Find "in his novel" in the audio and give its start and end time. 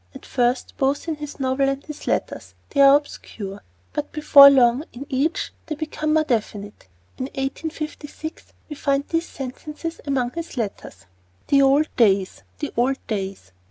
1.07-1.69